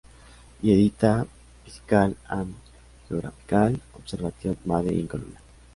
[0.63, 1.27] Y edita
[1.63, 2.55] "Physical and
[3.07, 5.37] Geographical observations made in Colombia".